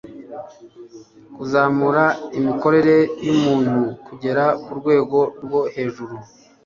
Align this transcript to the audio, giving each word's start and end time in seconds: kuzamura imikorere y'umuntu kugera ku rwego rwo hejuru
kuzamura 1.35 2.05
imikorere 2.39 2.95
y'umuntu 3.25 3.79
kugera 4.07 4.43
ku 4.63 4.71
rwego 4.79 5.19
rwo 5.43 5.61
hejuru 5.73 6.15